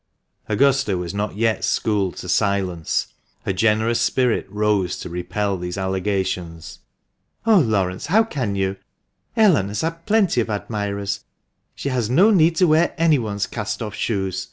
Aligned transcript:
Augusta 0.49 0.97
was 0.97 1.13
not 1.13 1.35
yet 1.37 1.63
schooled 1.63 2.17
to 2.17 2.27
silence; 2.27 3.13
her 3.45 3.53
generous 3.53 4.01
spirit 4.01 4.47
rose 4.49 4.97
to 4.97 5.09
repel 5.11 5.59
these 5.59 5.77
allegations." 5.77 6.79
Oh, 7.45 7.59
Laurence, 7.59 8.07
how 8.07 8.23
can 8.23 8.55
you? 8.55 8.77
Ellen 9.37 9.67
has 9.67 9.81
had 9.81 10.07
plenty 10.07 10.41
of 10.41 10.49
admirers; 10.49 11.19
she 11.75 11.89
has 11.89 12.09
no 12.09 12.31
need 12.31 12.55
to 12.55 12.65
wear 12.65 12.95
anyone's 12.97 13.45
cast 13.45 13.79
off 13.83 13.93
shoes. 13.93 14.39